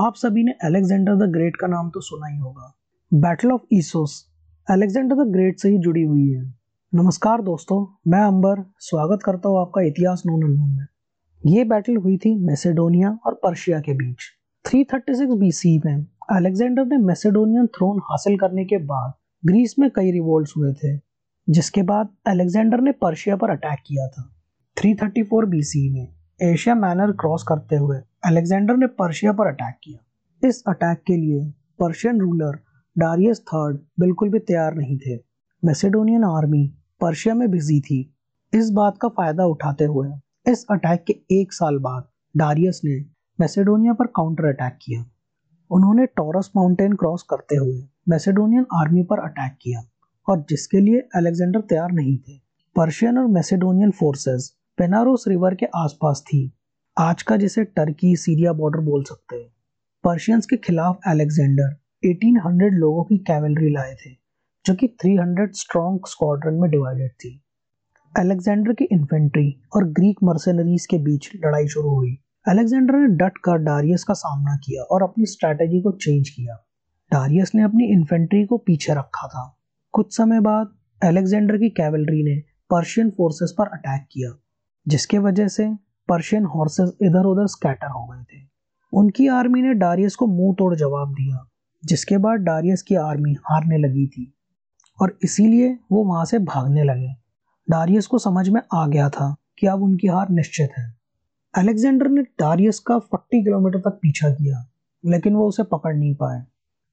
[0.00, 2.78] आप सभी ने अलेक्जेंडर द ग्रेट का नाम तो सुना ही होगा।
[3.14, 4.28] Battle of Issus
[4.70, 6.54] Alexander the great से ही जुड़ी हुई है।
[6.94, 10.86] नमस्कार दोस्तों, मैं अंबर, स्वागत करता हूँ आपका इतिहास नोन अननोन में।
[11.46, 14.16] ये बैटल हुई थी मैसेडोनिया और पर्शिया के बीच।
[14.64, 19.12] 336 बीसी में अलेक्जेंडर ने मैसेडोनियन थ्रोन हासिल करने के बाद
[19.46, 21.00] ग्रीस में कई रिवोल्ट्स हुए थे,
[21.50, 24.34] जिसके बाद अलेक्जेंडर ने पर्शिया पर अटैक किया था।
[24.76, 26.08] 334 बीसी में
[26.42, 31.44] एशिया मैनर क्रॉस करते हुए अलेक्जेंडर ने पर्शिया पर अटैक किया। इस अटैक के लिए
[31.78, 32.58] पर्शियन रूलर
[32.96, 35.14] डारियस थर्ड बिल्कुल भी तैयार नहीं थे।
[35.62, 36.66] मैसेडोनियन आर्मी
[37.00, 38.00] पर्शिया में बिज़ी थी।
[38.52, 40.08] इस बात का फ़ायदा उठाते हुए
[40.46, 42.98] इस अटैक के एक साल बाद डारियस ने
[43.38, 45.04] मैसेडोनिया पर काउंटर अटैक किया।
[45.70, 49.82] उन्होंने टॉरस माउंटेन क्रॉस करते हुए मैसेडोनियन आर्मी पर अटैक किया
[50.28, 52.38] और जिसके लिए अलेक्जेंडर तैयार नहीं थे।
[52.76, 56.46] पर्शियन और मैसेडोनियन फोर्सेस पेनारोस रिवर के आसपास थी।
[57.00, 59.48] आज का जिसे टर्की सीरिया बॉर्डर बोल सकते हैं।
[60.04, 61.76] पर्शियंस के खिलाफ अलेक्जेंडर
[62.08, 64.10] 1800 लोगों की कैवलरी लाए थे,
[64.66, 67.42] जो कि 300 स्ट्रॉन्ग स्क्वाड्रन में डिवाइडेड थी।
[68.18, 73.56] अलेक्जेंडर की इन्फेंट्री और ग्रीक मर्सनरीज के बीच लड़ाई शुरू हुई। अलेक्जेंडर ने डट कर
[73.56, 76.54] डारियस का सामना किया और अपनी स्ट्रैटेजी को चेंज किया।
[77.12, 79.58] डारियस ने अपनी इन्फेंट्री को पीछे रखा था।
[79.92, 84.38] कुछ समय बाद अलेक्जेंडर की कैवलरी ने पर्शियन फोर्सेस पर अटैक किया,
[84.88, 88.42] जिसके वजह से पर्शियन हॉर्सेस इधर उधर स्कैटर हो गए थे।
[88.92, 91.46] उनकी आर्मी ने डारियस को मुँह तोड़ जवाब दिया,
[91.84, 94.32] जिसके बाद डारियस की आर्मी हारने लगी थी,
[95.02, 97.14] और इसीलिए वो वहाँ से भागने लगे।
[97.70, 100.96] डारियस को समझ में आ गया था कि अब उनकी हार निश्चित है।
[101.54, 104.66] अलेक्जेंडर ने डारियस का 40 किलोमीटर तक पीछा किया,
[105.04, 106.42] लेकिन वो उसे पकड़ नहीं पाए।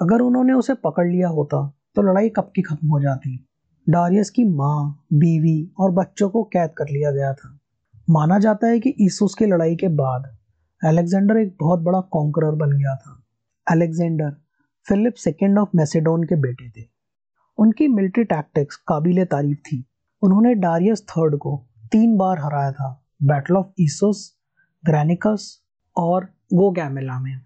[0.00, 3.46] अगर उन्होंने उसे पकड़ लिया होता तो लड़ाई कब की खत्म हो जाती?
[3.88, 7.58] डारियस की माँ, बीवी और बच्चों को कैद कर लिया गया था।
[8.10, 10.36] माना जाता है कि ईसुस की लड़ाई के बाद
[10.84, 13.24] अलेक्जेंडर एक बहुत बड़ा कॉन्करर बन गया था।
[13.70, 14.36] Alexander
[14.88, 16.84] Philip second of Macedon के बेटे थे।
[17.58, 19.84] उनकी मिलिट्री टैक्टिक्स काबिल तारीफ़ थी।
[20.22, 24.36] उन्होंने डारियस थर्ड को तीन बार हराया था। बैटल ऑफ़ ईसोस
[24.86, 25.62] ग्रैनिकस
[25.96, 26.24] और
[26.54, 27.38] गोगैमेला में।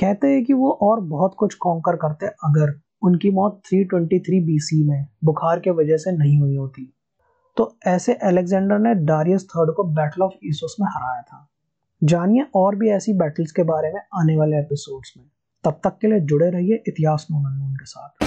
[0.00, 5.06] कहते हैं कि वो और बहुत कुछ कॉन्कर करते अगर उनकी मौत 323 बीसी में
[5.24, 6.97] बुखार के वजह से नहीं हुई होती।
[7.58, 11.48] तो ऐसे अलेक्जेंडर ने डारियस थर्ड को बैटल ऑफ़ ईसोस में हराया था।
[12.04, 15.24] जानिए और भी ऐसी बैटल्स के बारे में आने वाले एपिसोड्स में।
[15.64, 18.24] तब तक के लिए जुड़े रहिए इतिहास नून के साथ।